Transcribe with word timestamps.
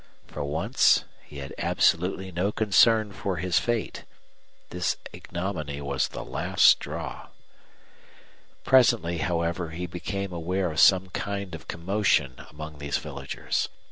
For 0.25 0.43
once 0.43 1.05
he 1.21 1.37
had 1.37 1.53
absolutely 1.59 2.31
no 2.31 2.51
concern 2.51 3.11
for 3.11 3.35
his 3.37 3.59
fate. 3.59 4.03
This 4.71 4.97
ignominy 5.13 5.79
was 5.79 6.07
the 6.07 6.23
last 6.23 6.65
straw. 6.65 7.27
Presently, 8.63 9.19
however, 9.19 9.69
he 9.69 9.85
became 9.85 10.33
aware 10.33 10.71
of 10.71 10.79
some 10.79 11.09
kind 11.11 11.53
of 11.53 11.67
commotion 11.67 12.41
among 12.49 12.79
these 12.79 12.97
villagers. 12.97 13.69